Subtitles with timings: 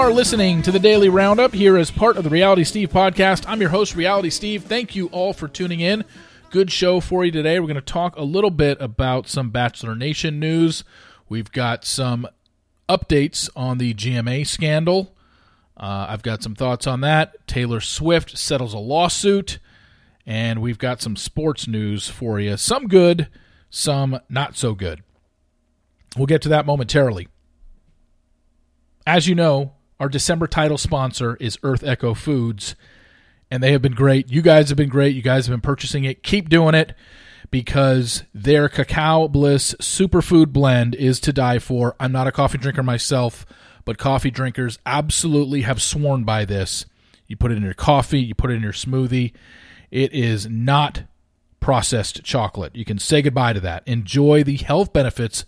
[0.00, 3.44] Are listening to the Daily Roundup here as part of the Reality Steve podcast.
[3.46, 4.64] I'm your host, Reality Steve.
[4.64, 6.06] Thank you all for tuning in.
[6.48, 7.60] Good show for you today.
[7.60, 10.84] We're going to talk a little bit about some Bachelor Nation news.
[11.28, 12.26] We've got some
[12.88, 15.14] updates on the GMA scandal.
[15.76, 17.46] Uh, I've got some thoughts on that.
[17.46, 19.58] Taylor Swift settles a lawsuit.
[20.24, 22.56] And we've got some sports news for you.
[22.56, 23.28] Some good,
[23.68, 25.02] some not so good.
[26.16, 27.28] We'll get to that momentarily.
[29.06, 32.74] As you know, our December title sponsor is Earth Echo Foods,
[33.50, 34.30] and they have been great.
[34.30, 35.14] You guys have been great.
[35.14, 36.22] You guys have been purchasing it.
[36.22, 36.94] Keep doing it
[37.50, 41.96] because their Cacao Bliss Superfood Blend is to die for.
[42.00, 43.44] I'm not a coffee drinker myself,
[43.84, 46.86] but coffee drinkers absolutely have sworn by this.
[47.26, 49.32] You put it in your coffee, you put it in your smoothie.
[49.90, 51.02] It is not
[51.60, 52.74] processed chocolate.
[52.74, 53.86] You can say goodbye to that.
[53.86, 55.44] Enjoy the health benefits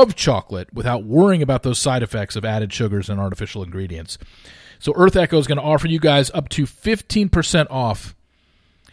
[0.00, 4.18] of chocolate without worrying about those side effects of added sugars and artificial ingredients.
[4.78, 8.14] So Earth Echo is going to offer you guys up to 15% off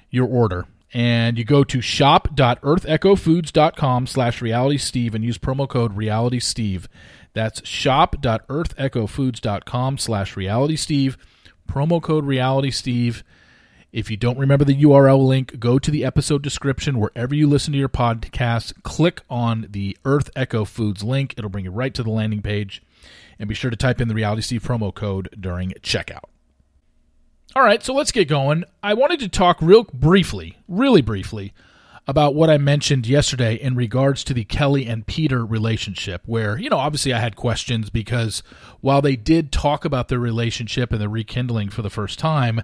[0.10, 0.66] your order.
[0.94, 6.88] And you go to shop.earthechofoods.com slash realitysteve and use promo code realitysteve.
[7.34, 11.18] That's shop.earthechofoods.com slash realitysteve.
[11.68, 13.22] Promo code realitysteve.
[13.92, 17.74] If you don't remember the URL link, go to the episode description wherever you listen
[17.74, 18.84] to your podcast.
[18.84, 21.34] Click on the Earth Echo Foods link.
[21.38, 22.84] It'll bring you right to the landing page.
[23.40, 26.26] And be sure to type in the Reality Steve promo code during checkout.
[27.56, 28.64] All right, so let's get going.
[28.84, 31.52] I wanted to talk real briefly, really briefly,
[32.08, 36.70] about what I mentioned yesterday in regards to the Kelley and Peter relationship, where, you
[36.70, 38.44] know, obviously I had questions because
[38.82, 42.62] while they did talk about their relationship and the rekindling for the first time,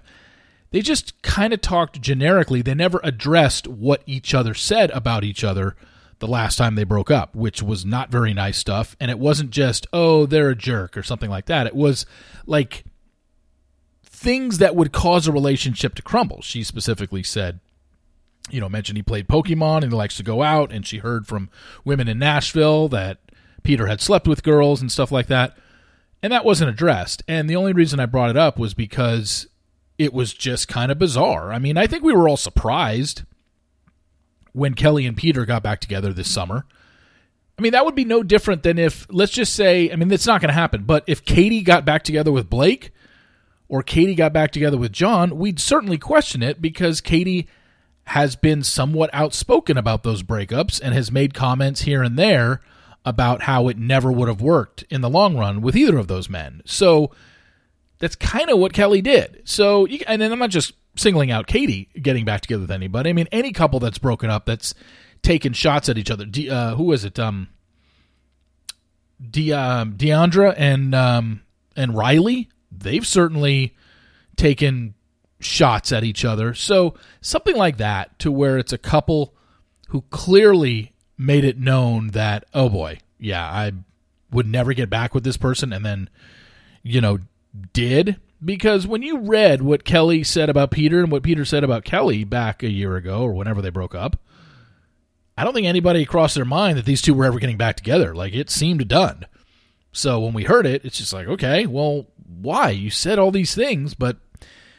[0.76, 2.60] they just kind of talked generically.
[2.60, 5.74] They never addressed what each other said about each other
[6.18, 8.94] the last time they broke up, which was not very nice stuff.
[9.00, 11.66] And it wasn't just, oh, they're a jerk or something like that.
[11.66, 12.04] It was
[12.44, 12.84] like
[14.04, 16.42] things that would cause a relationship to crumble.
[16.42, 17.60] She specifically said,
[18.50, 21.26] you know, mentioned he played Pokemon and he likes to go out, and she heard
[21.26, 21.48] from
[21.86, 23.20] women in Nashville that
[23.62, 25.56] Peter had slept with girls and stuff like that.
[26.22, 27.22] And that wasn't addressed.
[27.26, 29.46] And the only reason I brought it up was because
[29.98, 31.52] it was just kind of bizarre.
[31.52, 33.22] I mean, I think we were all surprised
[34.52, 36.66] when Kelley and Peter got back together this summer.
[37.58, 40.26] I mean, that would be no different than if, let's just say, I mean, it's
[40.26, 42.90] not going to happen, but if Katie got back together with Blake
[43.68, 47.48] or Katie got back together with John, we'd certainly question it because Katie
[48.04, 52.60] has been somewhat outspoken about those breakups and has made comments here and there
[53.04, 56.28] about how it never would have worked in the long run with either of those
[56.28, 56.60] men.
[56.66, 57.10] So,
[57.98, 59.42] that's kind of what Kelley did.
[59.44, 63.10] So, and then I'm not just singling out Katie getting back together with anybody.
[63.10, 64.74] I mean, any couple that's broken up that's
[65.22, 66.24] taken shots at each other.
[66.24, 67.18] De, uh, who is it?
[67.18, 67.48] Um,
[69.30, 71.42] De, um, Deandra and um,
[71.74, 72.48] and Riley.
[72.70, 73.74] They've certainly
[74.36, 74.94] taken
[75.40, 76.54] shots at each other.
[76.54, 79.34] So something like that, to where it's a couple
[79.88, 83.72] who clearly made it known that, oh boy, yeah, I
[84.30, 86.10] would never get back with this person, and then
[86.82, 87.18] you know
[87.72, 91.84] did because when you read what Kelley said about Peter and what Peter said about
[91.84, 94.20] Kelley back a year ago or whenever they broke up,
[95.36, 98.14] I don't think anybody crossed their mind that these two were ever getting back together.
[98.14, 99.26] Like it seemed done.
[99.92, 102.70] So when we heard it, it's just like, okay, well, why?
[102.70, 104.18] You said all these things, but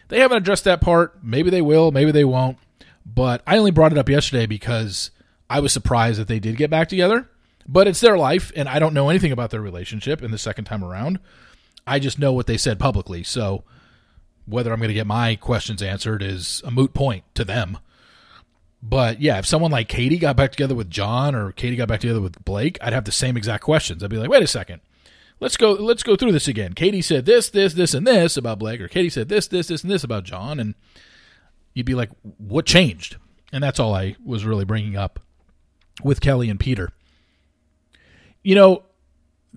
[0.09, 1.23] they haven't addressed that part.
[1.23, 2.57] Maybe they will, maybe they won't.
[3.05, 5.11] But I only brought it up yesterday because
[5.49, 7.29] I was surprised that they did get back together.
[7.67, 10.66] But it's their life, and I don't know anything about their relationship in the second
[10.66, 11.19] time around.
[11.87, 13.23] I just know what they said publicly.
[13.23, 13.63] So
[14.45, 17.77] whether I'm going to get my questions answered is a moot point to them.
[18.81, 22.01] But yeah, if someone like Katie got back together with John or Katie got back
[22.01, 24.03] together with Blake, I'd have the same exact questions.
[24.03, 24.81] I'd be like, wait a second.
[25.39, 26.73] Let's go let's go through this again.
[26.73, 29.83] Katie said this, this, this, and this about Blake, or Katie said this, this, this,
[29.83, 30.73] and this about John, and
[31.73, 33.17] you'd be like, what changed?
[33.51, 35.19] And that's all I was really bringing up
[36.03, 36.90] with Kelley and Peter.
[38.41, 38.83] You know,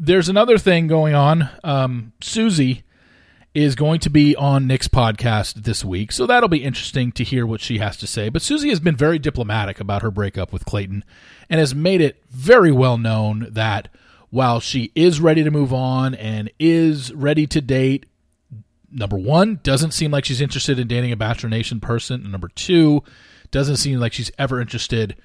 [0.03, 1.51] there's another thing going on.
[1.63, 2.85] Um, Susie
[3.53, 7.47] is going to be on Nick's podcast this week, so that'll be interesting to hear
[7.47, 8.31] what she has to say.
[8.31, 11.05] But Susie has been very diplomatic about her breakup with Clayton
[11.51, 13.89] and has made it very well known that
[14.31, 18.07] while she is ready to move on and is ready to date,
[18.91, 22.23] number one, doesn't seem like she's interested in dating a Bachelor Nation person.
[22.23, 23.03] And number two,
[23.51, 25.17] doesn't seem like she's ever interested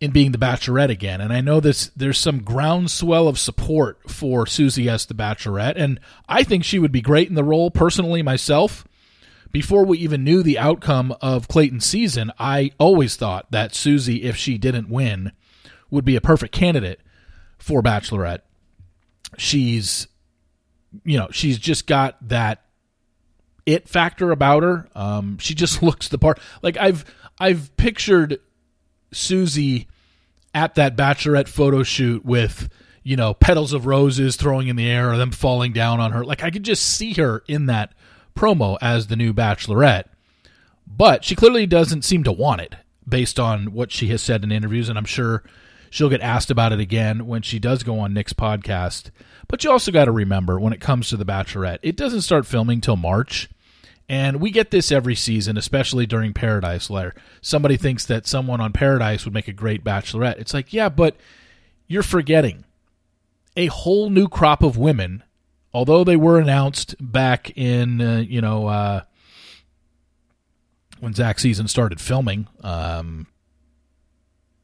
[0.00, 1.20] in being the Bachelorette again.
[1.20, 6.00] And I know this there's some groundswell of support for Susie as the Bachelorette, and
[6.28, 8.86] I think she would be great in the role personally myself.
[9.52, 14.36] Before we even knew the outcome of Clayton's season, I always thought that Susie, if
[14.36, 15.32] she didn't win,
[15.90, 17.00] would be a perfect candidate
[17.58, 18.42] for Bachelorette.
[19.36, 20.06] She's
[21.04, 22.64] you know, she's just got that
[23.66, 24.88] it factor about her.
[24.94, 26.40] Um, she just looks the part.
[26.62, 27.04] Like I've
[27.38, 28.40] I've pictured
[29.12, 29.88] Susie
[30.54, 32.68] at that bachelorette photo shoot with
[33.02, 36.24] you know petals of roses throwing in the air or them falling down on her.
[36.24, 37.92] Like I could just see her in that
[38.36, 40.04] promo as the new bachelorette.
[40.86, 42.74] But she clearly doesn't seem to want it
[43.08, 45.42] based on what she has said in interviews, and I'm sure
[45.88, 49.10] she'll get asked about it again when she does go on Nick's podcast.
[49.48, 52.46] But you also got to remember when it comes to The Bachelorette, it doesn't start
[52.46, 53.48] filming till March.
[54.10, 58.72] And we get this every season, especially during Paradise, where somebody thinks that someone on
[58.72, 60.40] Paradise would make a great bachelorette.
[60.40, 61.14] It's like, yeah, but
[61.86, 62.64] you're forgetting
[63.56, 65.22] a whole new crop of women,
[65.72, 69.02] although they were announced back in, uh, you know, uh,
[70.98, 72.48] when Zach season started filming.
[72.64, 73.28] Um,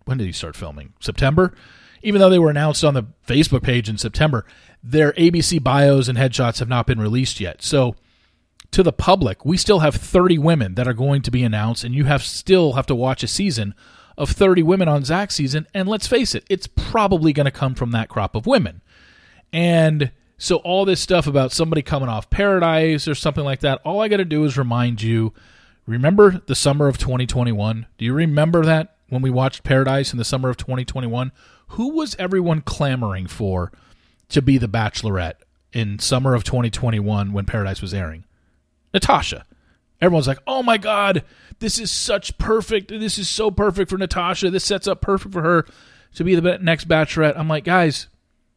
[0.07, 0.93] when did he start filming?
[0.99, 1.55] September?
[2.03, 4.45] Even though they were announced on the Facebook page in September,
[4.83, 7.63] their ABC bios and headshots have not been released yet.
[7.63, 7.95] So,
[8.73, 11.95] to the public, we still have 30 women that are going to be announced, and
[11.95, 13.75] you have still have to watch a season
[14.19, 15.67] of 30 women on Zach's season.
[15.75, 18.83] And let's face it, it's probably going to come from that crop of women.
[19.53, 24.01] And so, all this stuff about somebody coming off paradise or something like that, all
[24.01, 25.33] I got to do is remind you
[25.87, 27.87] remember the summer of 2021?
[27.97, 31.33] Do you remember that when we watched Paradise in the summer of 2021?
[31.69, 33.73] Who was everyone clamoring for
[34.29, 35.37] to be the bachelorette
[35.73, 38.25] in summer of 2021 when Paradise was airing?
[38.97, 39.45] Natasha.
[40.01, 41.23] Everyone's like, "Oh my god,
[41.59, 42.89] this is such perfect.
[42.89, 44.51] This is so perfect for Natasha.
[44.51, 45.67] This sets up perfect for her
[46.15, 48.09] to be the next bachelorette." I'm like, "Guys,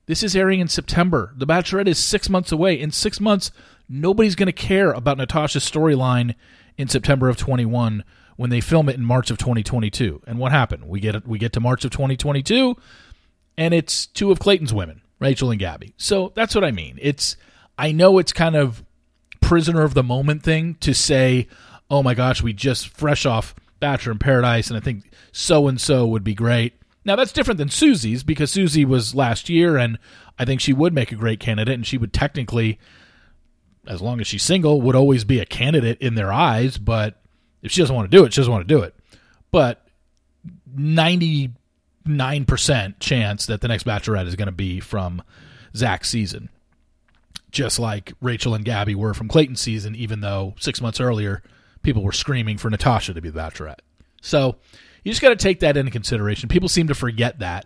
[0.06, 1.33] this is airing in September.
[1.38, 2.80] The bachelorette is 6 months away.
[2.80, 3.51] In 6 months,
[3.89, 6.36] nobody's going to care about Natasha's storyline
[6.77, 8.03] in September of 21
[8.38, 10.21] when they film it in March of 2022.
[10.25, 10.86] And what happened?
[10.88, 12.75] We get we get to March of 2022
[13.57, 15.94] and it's two of Clayton's women, Rachel and Gabby.
[15.97, 16.97] So that's what I mean.
[17.01, 17.36] It's
[17.77, 18.83] I know it's kind of
[19.41, 21.47] prisoner of the moment thing to say,
[21.89, 25.80] "Oh my gosh, we just fresh off Bachelor in Paradise and I think so and
[25.80, 26.74] so would be great."
[27.06, 29.97] Now that's different than Susie's because Susie was last year and
[30.38, 32.80] I think she would make a great candidate and she would technically
[33.89, 36.77] as long as she's single, would always be a candidate in their eyes.
[36.77, 37.19] But
[37.62, 38.95] if she doesn't want to do it, she doesn't want to do it.
[39.51, 39.86] But
[40.75, 45.24] 99% chance that the next bachelorette is going to be from
[45.75, 46.50] Zach's season.
[47.51, 51.42] Just like Rachel and Gabby were from Clayton season, even though six months earlier,
[51.81, 53.80] people were screaming for Natasha to be the bachelorette.
[54.22, 54.57] So
[55.04, 56.50] you just got to take that into consideration.
[56.50, 57.66] People seem to forget that,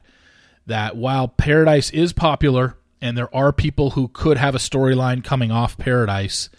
[0.68, 5.52] that while Paradise is popular and there are people who could have a storyline coming
[5.52, 6.50] off Paradise.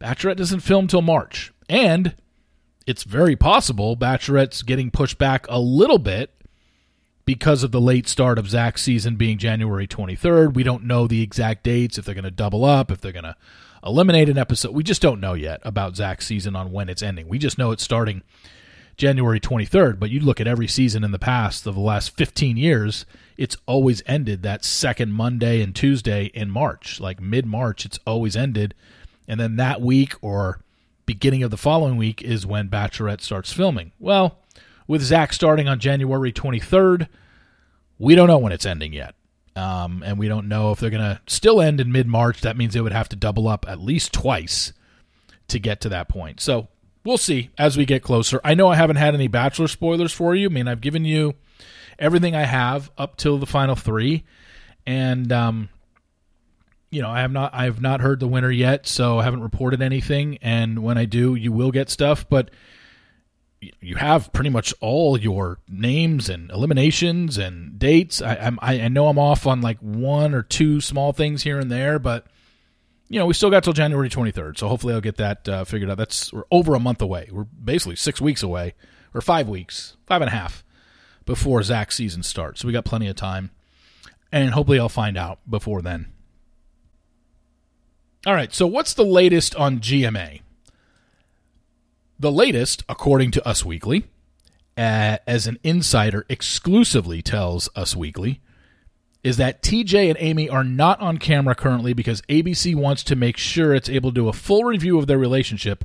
[0.00, 2.16] Bachelorette doesn't film till March, and
[2.86, 6.30] it's very possible Bachelorette's getting pushed back a little bit
[7.24, 10.54] because of the late start of Zach's season being January 23rd.
[10.54, 13.24] We don't know the exact dates, if they're going to double up, if they're going
[13.24, 13.36] to
[13.84, 14.72] eliminate an episode.
[14.72, 17.28] We just don't know yet about Zach's season on when it's ending.
[17.28, 18.22] We just know it's starting
[18.96, 22.56] January 23rd, but you look at every season in the past of the last 15
[22.56, 27.00] years, it's always ended that second Monday and Tuesday in March.
[27.00, 28.74] Like mid March, it's always ended.
[29.26, 30.60] And then that week or
[31.06, 33.92] beginning of the following week is when Bachelorette starts filming.
[33.98, 34.38] Well,
[34.86, 37.08] with Zach starting on January 23rd,
[37.98, 39.14] we don't know when it's ending yet.
[39.54, 42.40] Um, and we don't know if they're going to still end in mid March.
[42.40, 44.72] That means they would have to double up at least twice
[45.48, 46.40] to get to that point.
[46.40, 46.68] So
[47.04, 48.40] we'll see as we get closer.
[48.44, 50.48] I know I haven't had any Bachelor spoilers for you.
[50.48, 51.34] I mean, I've given you
[51.98, 54.24] everything I have up till the final three,
[54.86, 55.68] and um,
[56.90, 59.42] you know, I have not I have not heard the winner yet, so I haven't
[59.42, 60.38] reported anything.
[60.42, 62.50] And when I do, you will get stuff, but
[63.80, 68.20] you have pretty much all your names and eliminations and dates.
[68.20, 71.70] I, I'm, I know I'm off on like one or two small things here and
[71.70, 72.26] there, but
[73.08, 75.90] you know we still got till January 23rd, so hopefully I'll get that uh, figured
[75.90, 75.98] out.
[75.98, 77.28] That's we're over a month away.
[77.30, 78.74] We're basically six weeks away,
[79.14, 80.64] or five weeks, five and a half
[81.24, 82.60] before Zach's season starts.
[82.60, 83.50] So we got plenty of time.
[84.30, 86.06] And hopefully I'll find out before then.
[88.26, 90.40] All right, so what's the latest on GMA?
[92.22, 94.04] The latest, according to Us Weekly,
[94.76, 98.40] uh, as an insider exclusively tells Us Weekly,
[99.24, 103.36] is that TJ and Amy are not on camera currently because ABC wants to make
[103.36, 105.84] sure it's able to do a full review of their relationship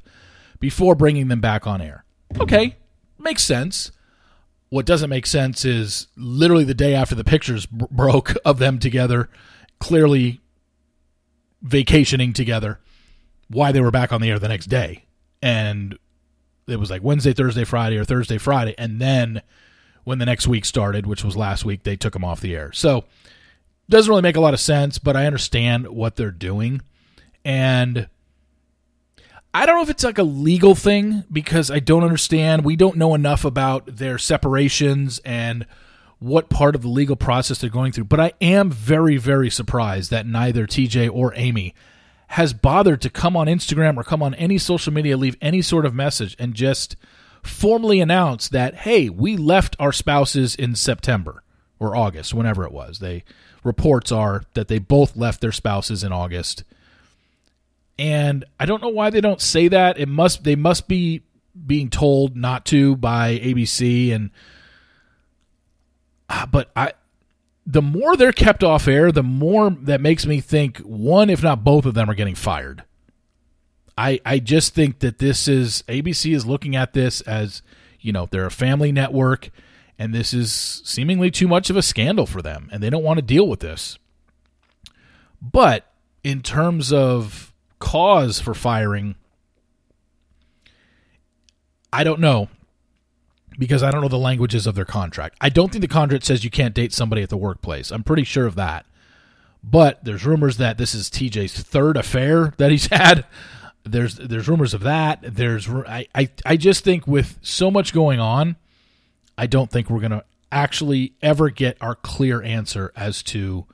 [0.59, 2.05] before bringing them back on air.
[2.39, 2.75] Okay,
[3.17, 3.91] makes sense.
[4.69, 8.77] What doesn't make sense is literally the day after the pictures b- broke of them
[8.77, 9.27] together,
[9.79, 10.39] clearly
[11.63, 12.79] vacationing together,
[13.47, 15.05] why they were back on the air the next day.
[15.41, 15.97] And
[16.67, 18.75] it was like Wednesday, Thursday, Friday, or Thursday, Friday.
[18.77, 19.41] And then
[20.03, 22.71] when the next week started, which was last week, they took them off the air.
[22.73, 23.05] So
[23.89, 26.81] doesn't really make a lot of sense, but I understand what they're doing.
[27.45, 28.09] And
[29.53, 32.65] I don't know if it's like a legal thing because I don't understand.
[32.65, 35.65] We don't know enough about their separations and
[36.19, 38.05] what part of the legal process they're going through.
[38.05, 41.73] But I am very, very surprised that neither TJ or Amy
[42.27, 45.85] has bothered to come on Instagram or come on any social media, leave any sort
[45.85, 46.95] of message, and just
[47.41, 51.43] formally announce that, hey, we left our spouses in September
[51.79, 52.99] or August, whenever it was.
[52.99, 53.23] They
[53.63, 56.63] reports are that they both left their spouses in August.
[57.99, 59.99] And I don't know why they don't say that.
[59.99, 61.23] It must they must be
[61.65, 64.29] being told not to by ABC and
[66.29, 66.93] uh, but I
[67.69, 71.65] the more they're kept off air, the more that makes me think one, if not
[71.65, 72.85] both of them, are getting fired.
[73.97, 77.61] I I just think that this is ABC is looking at this as
[77.99, 79.49] you know they're a family network,
[79.99, 83.17] and this is seemingly too much of a scandal for them, and they don't want
[83.17, 83.99] to deal with this.
[85.41, 85.91] But
[86.23, 89.15] in terms of cause for firing,
[91.91, 92.47] I don't know
[93.57, 95.37] because I don't know the languages of their contract.
[95.41, 97.91] I don't think the contract says you can't date somebody at the workplace.
[97.91, 98.85] I'm pretty sure of that.
[99.63, 103.25] But there's rumors that this is TJ's third affair that he's had.
[103.83, 105.19] There's there's rumors of that.
[105.21, 108.57] There's I I, I just think with so much going on,
[109.37, 113.65] I don't think we're to actually ever get our clear answer as to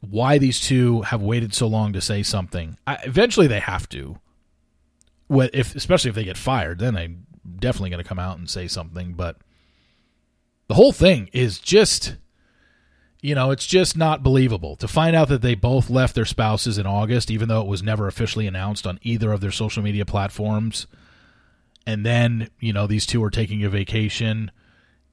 [0.00, 2.78] why these two have waited so long to say something.
[2.86, 4.18] I, eventually they have to.
[5.30, 7.14] What if especially if they get fired, then they
[7.58, 9.36] definitely going to come out and say something, but
[10.66, 12.16] the whole thing is just
[13.22, 16.78] you know, it's just not believable to find out that they both left their spouses
[16.78, 20.04] in August, even though it was never officially announced on either of their social media
[20.04, 20.88] platforms.
[21.86, 24.50] And then, you know, these two are taking a vacation.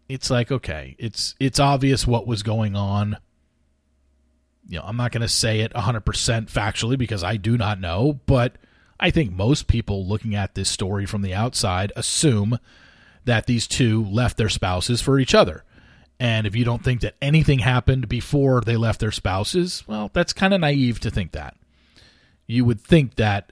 [0.10, 3.18] It's like, okay, it's it's obvious what was going on.
[4.68, 6.02] You know, I'm not going to say it 100%
[6.50, 8.58] factually because I do not know, but
[9.00, 12.60] I think most people looking at this story from the outside assume
[13.26, 15.64] that these two left their spouses for each other.
[16.20, 20.34] And if you don't think that anything happened before they left their spouses, well, that's
[20.34, 21.56] kind of naive to think that.
[22.48, 23.52] You would think that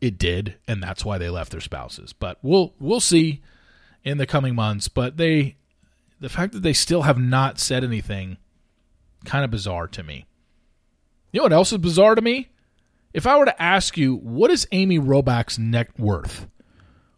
[0.00, 2.12] it did, and that's why they left their spouses.
[2.12, 3.42] But we'll we'll see
[4.02, 4.88] in the coming months.
[4.88, 5.56] But they,
[6.18, 8.38] the fact that they still have not said anything,
[9.24, 10.26] kind of bizarre to me.
[11.32, 12.48] You know what else is bizarre to me?
[13.12, 16.46] If I were to ask you, what is Amy Robach's net worth?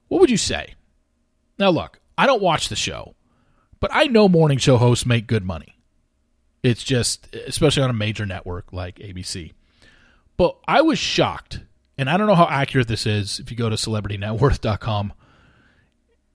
[0.09, 0.75] What would you say?
[1.59, 3.15] Now, look, I don't watch the show,
[3.81, 5.77] but I know morning show hosts make good money.
[6.63, 9.53] It's just, especially on a major network like ABC.
[10.37, 11.61] But I was shocked,
[11.99, 13.39] and I don't know how accurate this is.
[13.41, 15.13] If you go to celebritynetworth.com,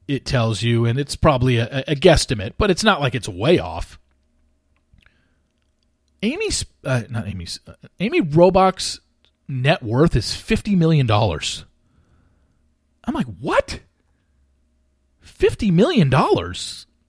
[0.08, 3.60] it tells you, and it's probably a, a guesstimate, but it's not like it's way
[3.60, 4.00] off.
[6.24, 9.00] Amy's, uh, not Amy's, uh, Amy Robach's
[9.48, 11.10] net worth is $50 million.
[11.10, 13.80] I'm like, what?
[15.26, 16.10] $50 million?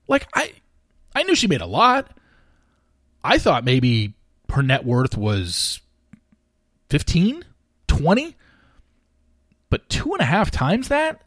[0.06, 0.52] Like, I,
[1.14, 2.16] I knew she made a lot.
[3.24, 4.14] I thought maybe
[4.50, 5.80] her net worth was
[6.90, 7.44] 15,
[7.86, 8.36] 20,
[9.70, 11.22] but two and a half times that?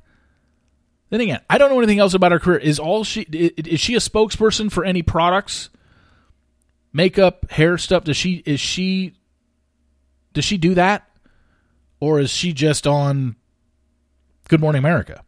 [1.10, 2.58] Then again, I don't know anything else about her career.
[2.58, 5.70] Is all she is she a spokesperson for any products?
[6.94, 8.06] Makeup, hair stuff?
[8.06, 9.16] Does she is she
[10.34, 11.08] does she do that?
[12.00, 13.36] Or is she just on
[14.48, 15.24] Good Morning America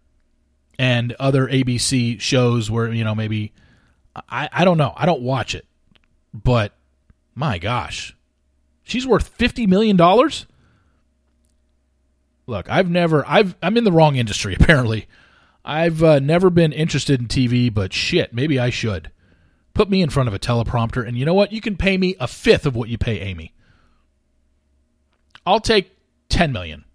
[0.79, 3.53] and other ABC shows where, you know, maybe
[4.29, 4.93] I, I don't know.
[4.95, 5.65] I don't watch it.
[6.33, 6.73] But
[7.35, 8.15] my gosh.
[8.83, 10.45] She's worth fifty million dollars?
[12.47, 15.07] Look, I've never I've I'm in the wrong industry apparently.
[15.65, 19.11] I've uh, never been interested in TV, but shit, maybe I should.
[19.73, 21.53] Put me in front of a teleprompter, and you know what?
[21.53, 23.53] You can pay me a fifth of what you pay Amy.
[25.45, 25.95] I'll take
[26.29, 26.85] 10 million.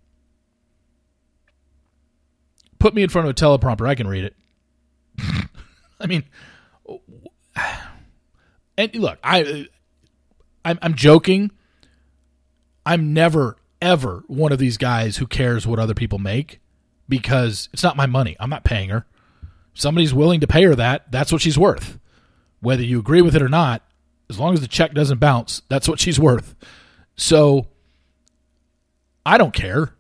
[2.79, 4.37] Put me in front of a teleprompter, I can read it.
[6.01, 6.25] I mean,
[8.79, 9.67] and look, I,
[10.65, 11.51] I'm, I'm joking.
[12.87, 16.61] I'm never ever one of these guys who cares what other people make
[17.09, 18.37] because it's not my money.
[18.41, 19.07] I'm not paying her.
[19.75, 21.99] somebody's willing to pay her that, that's what she's worth.
[22.61, 23.83] Whether you agree with it or not,
[24.29, 26.55] as long as the check doesn't bounce, that's what she's worth.
[27.17, 27.69] So
[29.29, 29.93] I don't care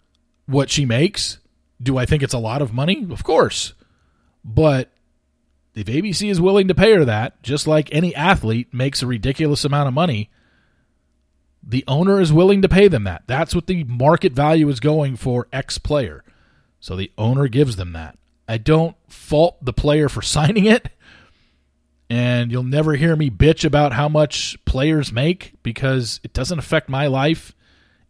[0.47, 1.38] what she makes.
[1.82, 3.06] Do I think it's a lot of money?
[3.11, 3.75] Of course.
[4.42, 4.90] But
[5.75, 9.66] if ABC is willing to pay her that, just like any athlete makes a ridiculous
[9.66, 10.30] amount of money,
[11.62, 13.25] the owner is willing to pay them that.
[13.26, 16.25] That's what the market value is going for X player.
[16.80, 18.18] So the owner gives them that.
[18.49, 20.88] I don't fault the player for signing it.
[22.08, 26.88] And you'll never hear me bitch about how much players make because it doesn't affect
[26.88, 27.54] my life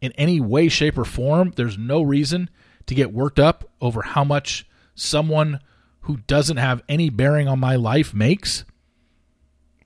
[0.01, 2.51] in any way, shape, or form, there's no reason
[2.87, 5.61] to get worked up over how much someone
[6.03, 8.65] who doesn't have any bearing on my life makes.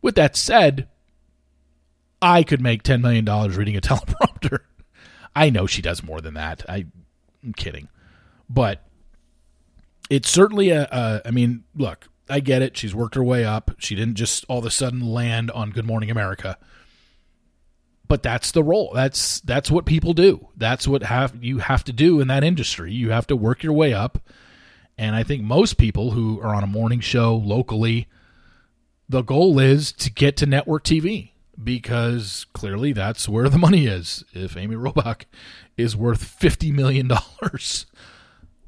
[0.01, 0.89] With that said,
[2.21, 4.61] I could make $10 million reading a teleprompter.
[5.35, 6.65] I know she does more than that.
[6.69, 6.87] I,
[7.45, 7.89] am kidding.
[8.49, 8.87] But
[10.11, 11.23] it's certainly a, a.
[11.25, 12.77] I mean, look, I get it.
[12.77, 13.73] She's worked her way up.
[13.79, 16.59] She didn't just all of a sudden land on Good Morning America
[18.13, 18.91] but that's the role.
[18.93, 20.49] That's that's what people do.
[20.55, 22.93] That's what have you have to do in that industry.
[22.93, 24.19] You have to work your way up.
[24.99, 28.09] And I think most people who are on a morning show locally,
[29.09, 31.31] the goal is to get to network TV
[31.65, 34.25] because clearly that's where the money is.
[34.35, 35.25] If Amy Robach
[35.79, 37.87] is worth fifty million dollars,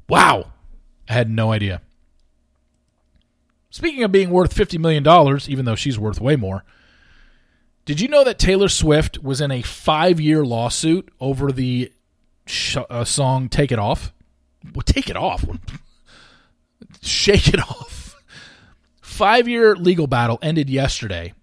[0.09, 0.53] wow,
[1.07, 1.83] I had no idea.
[3.69, 6.65] Speaking of being worth fifty million dollars, even though she's worth way more,
[7.85, 11.91] did you know that Taylor Swift was in a five year lawsuit over the
[12.45, 14.11] sh- uh, song Take It Off?
[14.73, 15.45] Well, take it off.
[17.01, 18.15] Shake it off.
[19.01, 21.33] Five year legal battle ended yesterday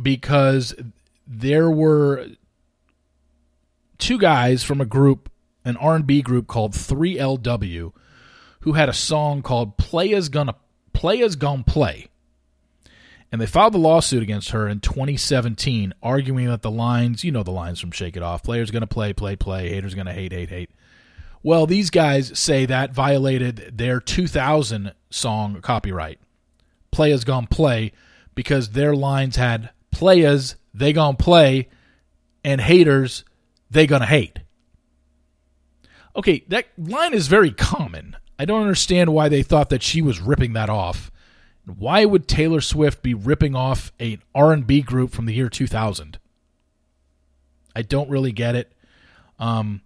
[0.00, 0.74] because
[1.26, 2.26] there were
[3.96, 5.30] two guys from a group,
[5.64, 7.92] an R&B group called 3LW,
[8.60, 10.54] who had a song called "Play Is Gonna
[10.92, 12.08] Play Is Gonna Play."
[13.30, 17.42] And they filed the lawsuit against her in 2017, arguing that the lines, you know,
[17.42, 20.12] the lines from Shake It Off, players going to play, play, play, haters going to
[20.12, 20.70] hate, hate, hate.
[21.42, 26.18] Well, these guys say that violated their 2000 song copyright.
[26.90, 27.92] Players gone play
[28.34, 31.68] because their lines had players, they gonna play,
[32.44, 33.24] and haters,
[33.70, 34.40] they gonna hate.
[36.16, 38.16] Okay, that line is very common.
[38.38, 41.10] I don't understand why they thought that she was ripping that off
[41.76, 46.18] why would Taylor Swift be ripping off an R&B group from the year 2000?
[47.74, 48.72] I don't really get it.
[49.38, 49.82] Um,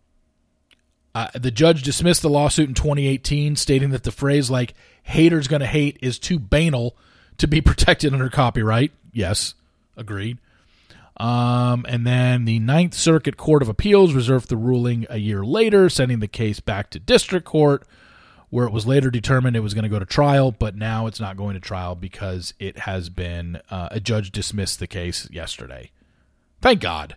[1.15, 5.67] uh, the judge dismissed the lawsuit in 2018, stating that the phrase like "haters gonna
[5.67, 6.97] hate" is too banal
[7.37, 8.93] to be protected under copyright.
[9.13, 9.55] Yes,
[9.97, 10.39] agreed.
[11.19, 15.91] Um, and then the Ninth Circuit Court of Appeals reserved the ruling a year later,
[15.91, 17.87] sending the case back to district court
[18.53, 21.19] where it was later determined it was going to go to trial, but now it's
[21.19, 25.91] not going to trial because it has been uh, a judge dismissed the case yesterday.
[26.61, 27.17] Thank God.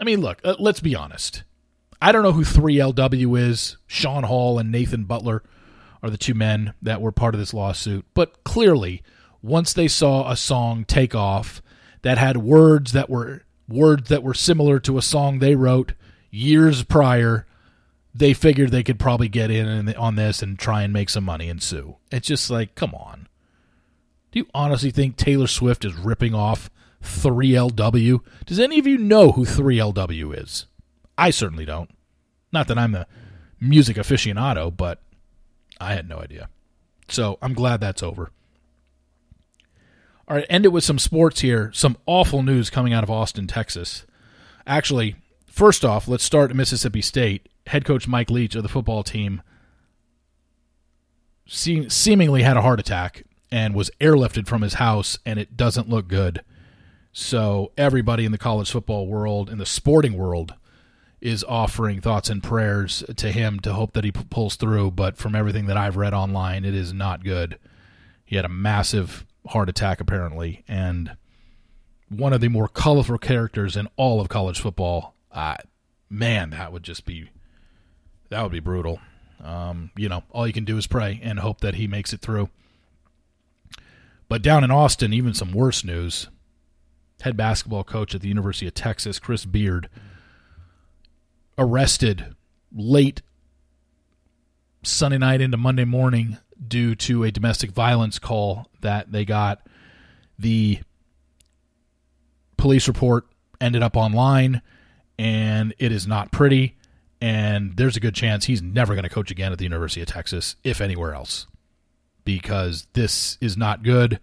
[0.00, 1.44] I mean, look, uh, let's be honest.
[2.00, 3.76] I don't know who 3LW is.
[3.86, 5.44] Sean Hall and Nathan Butler
[6.02, 9.00] are the two men that were part of this lawsuit, but clearly,
[9.42, 11.62] once they saw a song take off
[12.02, 15.92] that had words that were words that were similar to a song they wrote
[16.32, 17.46] years prior
[18.14, 21.48] they figured they could probably get in on this and try and make some money
[21.48, 21.96] and sue.
[22.10, 23.28] It's just like, come on.
[24.30, 26.70] Do you honestly think Taylor Swift is ripping off
[27.02, 28.20] 3LW?
[28.46, 30.66] Does any of you know who 3LW is?
[31.16, 31.90] I certainly don't.
[32.52, 33.06] Not that I'm a
[33.60, 35.00] music aficionado, but
[35.80, 36.48] I had no idea.
[37.08, 38.30] So I'm glad that's over.
[40.28, 41.70] All right, end it with some sports here.
[41.74, 44.06] Some awful news coming out of Austin, Texas.
[44.66, 49.02] Actually, first off, let's start at Mississippi State head coach Mike Leach of the football
[49.02, 49.42] team
[51.46, 55.88] se- seemingly had a heart attack and was airlifted from his house, and it doesn't
[55.88, 56.42] look good.
[57.12, 60.54] So everybody in the college football world, in the sporting world,
[61.20, 64.92] is offering thoughts and prayers to him to hope that he p- pulls through.
[64.92, 67.58] But from everything that I've read online, it is not good.
[68.24, 71.16] He had a massive heart attack apparently, and
[72.08, 75.14] one of the more colorful characters in all of college football.
[75.30, 75.56] Uh,
[76.08, 77.28] man, that would just be
[78.32, 78.98] that would be brutal.
[79.44, 82.20] Um, you know, all you can do is pray and hope that he makes it
[82.20, 82.48] through.
[84.28, 86.28] But down in Austin, even some worse news.
[87.20, 89.88] Head basketball coach at the University of Texas, Chris Beard,
[91.58, 92.34] arrested
[92.74, 93.20] late
[94.82, 99.64] Sunday night into Monday morning due to a domestic violence call that they got.
[100.38, 100.80] The
[102.56, 103.26] police report
[103.60, 104.62] ended up online,
[105.18, 106.76] and it is not pretty
[107.22, 110.08] and there's a good chance he's never going to coach again at the University of
[110.08, 111.46] Texas, if anywhere else,
[112.24, 114.18] because this is not good.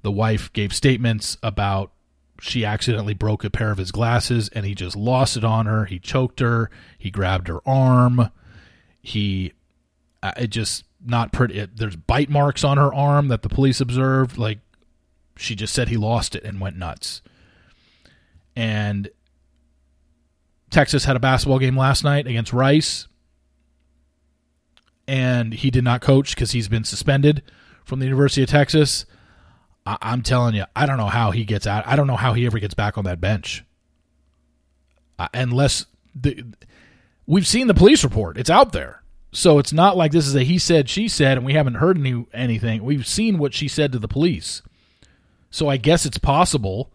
[0.00, 1.92] The wife gave statements about
[2.40, 5.84] she accidentally broke a pair of his glasses and he just lost it on her.
[5.84, 6.70] He choked her.
[6.98, 8.30] He grabbed her arm.
[9.02, 9.52] He,
[10.22, 11.58] uh, it just not pretty.
[11.58, 14.38] It, there's bite marks on her arm that the police observed.
[14.38, 14.60] Like
[15.36, 17.20] she just said he lost it and went nuts.
[18.56, 19.10] And
[20.72, 23.06] Texas had a basketball game last night against Rice,
[25.06, 27.42] and he did not coach because he's been suspended
[27.84, 29.04] from the University of Texas.
[29.84, 31.86] I- am telling you, I don't know how he gets out.
[31.86, 33.64] I don't know how he ever gets back on that bench,
[35.18, 36.44] uh, unless the,
[37.26, 38.38] we've seen the police report.
[38.38, 39.02] It's out there.
[39.32, 41.98] So it's not like this is a he said, she said, and we haven't heard
[41.98, 42.82] any, anything.
[42.84, 44.62] We've seen what she said to the police.
[45.50, 46.92] So I guess it's possible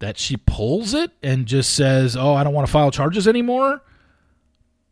[0.00, 3.82] that she pulls it and just says, "Oh, I don't want to file charges anymore."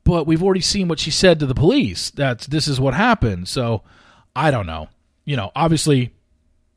[0.04, 2.10] But we've already seen what she said to the police.
[2.10, 3.48] That's this is what happened.
[3.48, 3.82] So
[4.34, 4.88] I don't know.
[5.24, 6.14] You know, obviously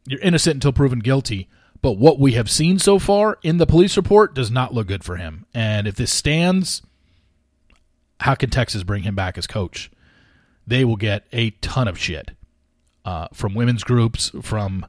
[0.06, 1.48] you're innocent until proven guilty,
[1.82, 5.04] but what we have seen so far in the police report does not look good
[5.04, 5.46] for him.
[5.54, 6.82] And if this stands,
[8.20, 9.92] how can Texas bring him back as coach?
[10.68, 12.32] They will get a ton of shit
[13.06, 14.86] uh, from women's groups, from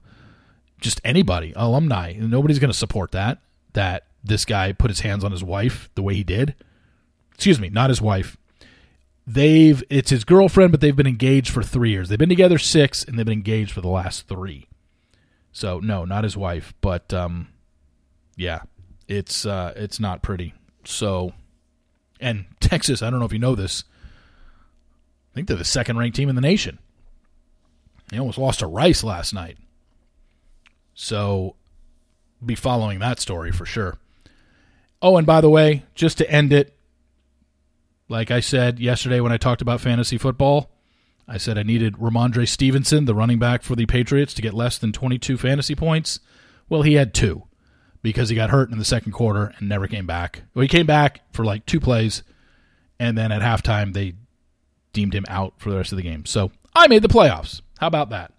[0.82, 2.12] just anybody, alumni.
[2.18, 3.38] Nobody's going to support that.
[3.72, 6.54] That this guy put his hands on his wife the way he did.
[7.34, 8.36] Excuse me, not his wife.
[9.26, 12.08] They've it's his girlfriend, but they've been engaged for three years.
[12.08, 14.68] They've been together six, and they've been engaged for the last three.
[15.52, 17.48] So no, not his wife, but um,
[18.36, 18.62] yeah,
[19.08, 20.54] it's uh, it's not pretty.
[20.84, 21.32] So,
[22.20, 23.84] and Texas, I don't know if you know this.
[25.30, 26.78] I think they're the second ranked team in the nation.
[28.08, 29.56] They almost lost to Rice last night.
[30.94, 31.56] So
[32.44, 33.98] be following that story for sure.
[35.00, 36.76] Oh, and by the way, just to end it,
[38.08, 40.70] like I said yesterday when I talked about fantasy football,
[41.26, 44.78] I said I needed Rhamondre Stevenson, the running back for the Patriots, to get less
[44.78, 46.20] than 22 fantasy points.
[46.68, 47.44] Well, he had two
[48.02, 50.42] because he got hurt in the second quarter and never came back.
[50.54, 52.22] Well, he came back for like two plays,
[52.98, 54.14] and then at halftime, they
[54.92, 56.26] deemed him out for the rest of the game.
[56.26, 57.62] So I made the playoffs.
[57.78, 58.32] How about that?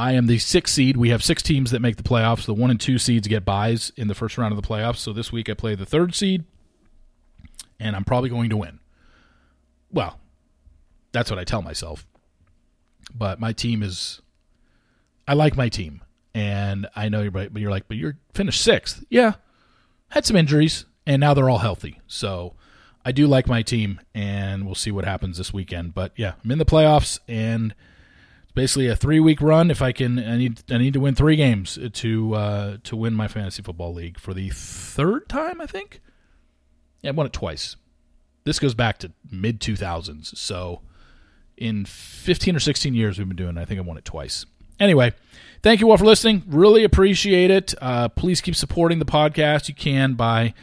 [0.00, 0.96] I am the sixth seed.
[0.96, 2.46] We have six teams that make the playoffs.
[2.46, 4.96] The one and two seeds get buys in the first round of the playoffs.
[4.96, 6.44] So this week I play the third seed,
[7.78, 8.80] and I'm probably going to win.
[9.92, 10.18] Well,
[11.12, 12.06] that's what I tell myself.
[13.14, 14.22] But my team is,
[15.28, 16.00] I like my team,
[16.32, 19.04] and I know you're, but you're like, but you're finished sixth.
[19.10, 19.34] Yeah,
[20.08, 22.00] had some injuries, and now they're all healthy.
[22.06, 22.54] So
[23.04, 25.92] I do like my team, and we'll see what happens this weekend.
[25.92, 27.74] But yeah, I'm in the playoffs, and
[28.54, 29.70] basically a three week run.
[29.70, 33.14] If I can, I need I need to win three games to uh, to win
[33.14, 35.60] my fantasy football league for the third time.
[35.60, 36.00] I think.
[37.02, 37.76] Yeah, I won it twice.
[38.44, 40.38] This goes back to mid two thousands.
[40.38, 40.80] So
[41.56, 43.56] in fifteen or sixteen years we've been doing.
[43.56, 44.46] It, I think I won it twice.
[44.78, 45.12] Anyway,
[45.62, 46.42] thank you all for listening.
[46.46, 47.74] Really appreciate it.
[47.82, 49.68] Uh, please keep supporting the podcast.
[49.68, 50.54] You can by,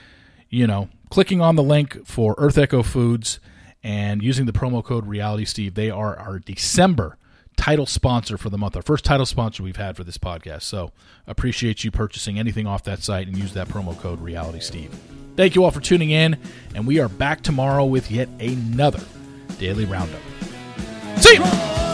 [0.50, 3.40] you know, clicking on the link for Earth Echo Foods
[3.84, 5.76] and using the promo code Reality Steve.
[5.76, 7.20] They are our December
[7.58, 10.62] title sponsor for the month, our first title sponsor we've had for this podcast.
[10.62, 10.92] So
[11.26, 14.98] appreciate you purchasing anything off that site and use that promo code Reality Steve.
[15.36, 16.38] Thank you all for tuning in,
[16.74, 19.04] and we are back tomorrow with yet another
[19.60, 20.22] daily roundup.
[21.18, 21.87] See you.